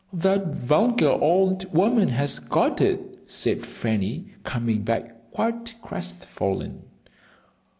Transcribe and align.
"That 0.13 0.55
vulgar 0.55 1.11
old 1.11 1.71
woman 1.71 2.07
has 2.07 2.39
got 2.39 2.81
it," 2.81 3.29
said 3.29 3.63
Fanny, 3.63 4.33
coming 4.43 4.81
back 4.81 5.29
quite 5.31 5.75
crestfallen. 5.83 6.85